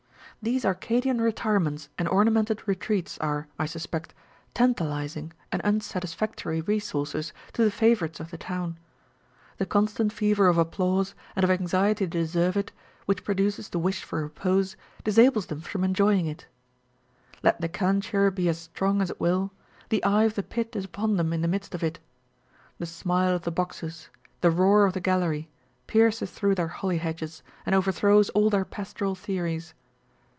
[0.43, 4.15] These Arcadian retirements and ornamented retreats are, I suspect,
[4.55, 8.79] tan talising and unsatisfactory resources to the favourites of the town.
[9.59, 12.71] The constant fever of applause, and of anxiety to deserve it,
[13.05, 16.47] which produces the wish for repose, disables them from enjoying it.
[17.43, 19.51] Let the calenture be as strong as it will,
[19.89, 21.99] the eye of the pit is upon them in the midst of it:
[22.79, 24.09] the smile of the boxes,
[24.39, 25.49] the roar of the gallery,
[25.85, 29.75] pierces through their holly hedges, and overthrows all their pastoral theories.